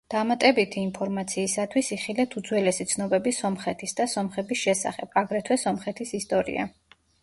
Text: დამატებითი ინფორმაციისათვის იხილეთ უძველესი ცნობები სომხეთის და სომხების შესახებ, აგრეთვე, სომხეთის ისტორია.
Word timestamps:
დამატებითი 0.11 0.79
ინფორმაციისათვის 0.85 1.91
იხილეთ 1.97 2.35
უძველესი 2.43 2.89
ცნობები 2.95 3.37
სომხეთის 3.43 3.97
და 4.03 4.11
სომხების 4.17 4.67
შესახებ, 4.67 5.17
აგრეთვე, 5.27 5.63
სომხეთის 5.69 6.21
ისტორია. 6.25 6.73